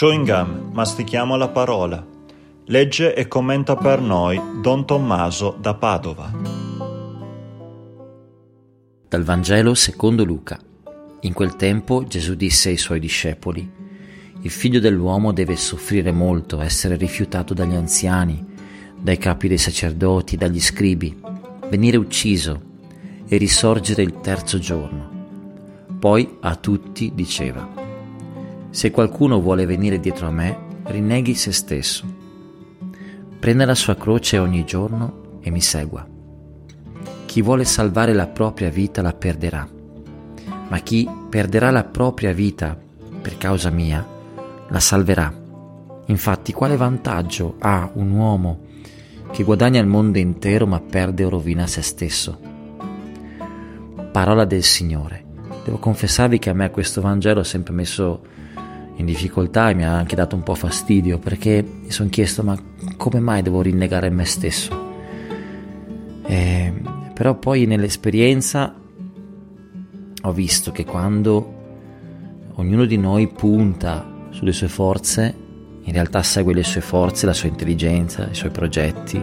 [0.00, 2.02] Chewing gum, mastichiamo la parola.
[2.68, 6.32] Legge e commenta per noi Don Tommaso da Padova.
[9.06, 10.58] Dal Vangelo secondo Luca.
[11.20, 13.70] In quel tempo Gesù disse ai suoi discepoli,
[14.40, 18.42] Il figlio dell'uomo deve soffrire molto, essere rifiutato dagli anziani,
[18.98, 21.14] dai capi dei sacerdoti, dagli scribi,
[21.68, 22.58] venire ucciso
[23.28, 25.10] e risorgere il terzo giorno.
[25.98, 27.79] Poi a tutti diceva,
[28.70, 32.06] Se qualcuno vuole venire dietro a me, rinneghi se stesso.
[33.38, 36.06] Prenda la sua croce ogni giorno e mi segua.
[37.26, 39.68] Chi vuole salvare la propria vita la perderà,
[40.68, 42.78] ma chi perderà la propria vita
[43.20, 44.06] per causa mia
[44.68, 45.32] la salverà.
[46.06, 48.60] Infatti, quale vantaggio ha un uomo
[49.32, 52.38] che guadagna il mondo intero ma perde o rovina se stesso?
[54.12, 55.24] Parola del Signore.
[55.64, 58.22] Devo confessarvi che a me questo Vangelo ha sempre messo
[58.96, 62.56] in difficoltà e mi ha anche dato un po' fastidio perché mi sono chiesto ma
[62.96, 64.88] come mai devo rinnegare me stesso?
[66.26, 66.72] E
[67.20, 68.74] però poi nell'esperienza
[70.22, 71.54] ho visto che quando
[72.54, 75.34] ognuno di noi punta sulle sue forze,
[75.82, 79.22] in realtà segue le sue forze, la sua intelligenza, i suoi progetti,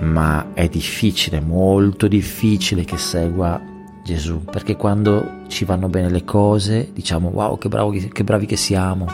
[0.00, 3.60] ma è difficile, molto difficile che segua
[4.06, 8.54] Gesù, perché quando ci vanno bene le cose diciamo wow che, bravo, che bravi che
[8.54, 9.08] siamo,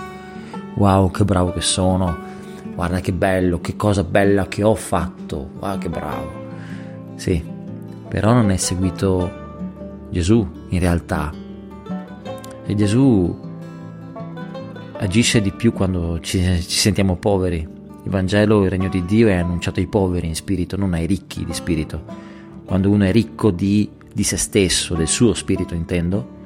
[0.75, 2.15] wow che bravo che sono,
[2.75, 6.31] guarda che bello, che cosa bella che ho fatto, wow che bravo.
[7.15, 7.43] Sì,
[8.07, 11.33] però non è seguito Gesù in realtà.
[12.67, 13.35] E Gesù
[14.99, 17.67] agisce di più quando ci, ci sentiamo poveri.
[18.05, 21.47] Il Vangelo, il regno di Dio è annunciato ai poveri in spirito, non ai ricchi
[21.47, 22.31] di spirito.
[22.67, 26.41] Quando uno è ricco di, di se stesso, del suo spirito intendo,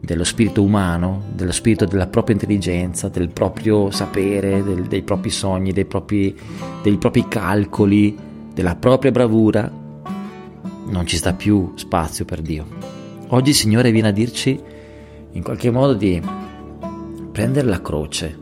[0.00, 5.72] dello spirito umano, dello spirito della propria intelligenza, del proprio sapere, del, dei propri sogni,
[5.72, 6.36] dei propri,
[6.82, 8.16] dei propri calcoli,
[8.52, 9.70] della propria bravura,
[10.86, 12.66] non ci sta più spazio per Dio.
[13.28, 14.60] Oggi il Signore viene a dirci
[15.32, 16.22] in qualche modo di
[17.32, 18.38] prendere la croce,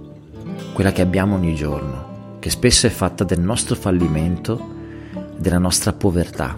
[0.74, 4.60] quella che abbiamo ogni giorno, che spesso è fatta del nostro fallimento,
[5.38, 6.56] della nostra povertà,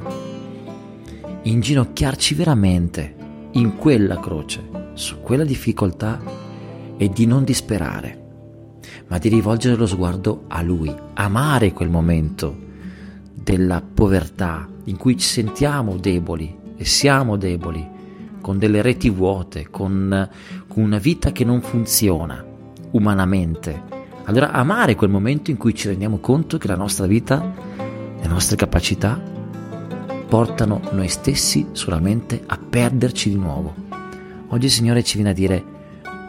[1.47, 3.15] inginocchiarci veramente
[3.53, 6.21] in quella croce, su quella difficoltà
[6.97, 8.23] e di non disperare,
[9.09, 12.57] ma di rivolgere lo sguardo a Lui, amare quel momento
[13.33, 17.87] della povertà, in cui ci sentiamo deboli e siamo deboli,
[18.41, 20.29] con delle reti vuote, con,
[20.67, 22.43] con una vita che non funziona
[22.93, 23.83] umanamente.
[24.25, 27.53] Allora amare quel momento in cui ci rendiamo conto che la nostra vita,
[28.19, 29.33] le nostre capacità
[30.29, 33.75] portano noi stessi solamente a perderci di nuovo.
[34.49, 35.63] Oggi il Signore ci viene a dire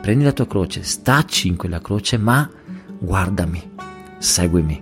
[0.02, 2.50] prendi la tua croce, stacci in quella croce, ma
[3.00, 3.62] guardami,
[4.18, 4.82] seguimi,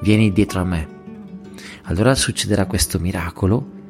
[0.00, 0.92] vieni dietro a me
[1.84, 3.80] allora succederà questo miracolo.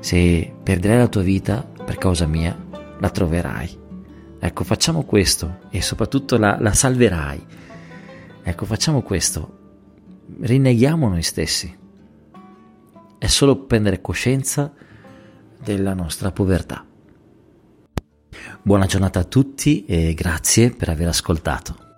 [0.00, 2.56] Se perderai la tua vita per causa mia,
[2.98, 3.82] la troverai.
[4.38, 7.46] Ecco, facciamo questo e soprattutto la, la salverai.
[8.42, 9.58] Ecco, facciamo questo.
[10.40, 11.74] Rinneghiamo noi stessi.
[13.18, 14.72] È solo prendere coscienza
[15.62, 16.84] della nostra povertà.
[18.62, 21.93] Buona giornata a tutti e grazie per aver ascoltato.